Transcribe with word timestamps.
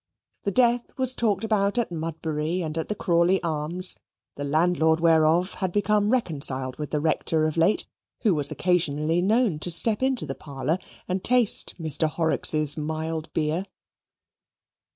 The 0.45 0.51
death 0.51 0.97
was 0.97 1.13
talked 1.13 1.43
about 1.43 1.77
at 1.77 1.91
Mudbury 1.91 2.61
and 2.63 2.75
at 2.75 2.89
the 2.89 2.95
Crawley 2.95 3.39
Arms, 3.43 3.99
the 4.35 4.43
landlord 4.43 4.99
whereof 4.99 5.53
had 5.61 5.71
become 5.71 6.09
reconciled 6.09 6.77
with 6.79 6.89
the 6.89 6.99
Rector 6.99 7.45
of 7.45 7.55
late, 7.55 7.85
who 8.23 8.33
was 8.33 8.49
occasionally 8.49 9.21
known 9.21 9.59
to 9.59 9.69
step 9.69 10.01
into 10.01 10.25
the 10.25 10.33
parlour 10.33 10.79
and 11.07 11.23
taste 11.23 11.75
Mr. 11.79 12.07
Horrocks' 12.09 12.75
mild 12.75 13.31
beer. 13.33 13.67